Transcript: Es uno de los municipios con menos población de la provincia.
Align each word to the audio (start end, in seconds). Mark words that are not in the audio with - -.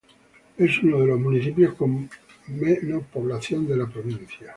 Es 0.57 0.81
uno 0.81 0.97
de 0.97 1.05
los 1.05 1.19
municipios 1.19 1.75
con 1.75 2.09
menos 2.47 3.03
población 3.13 3.67
de 3.67 3.77
la 3.77 3.85
provincia. 3.85 4.49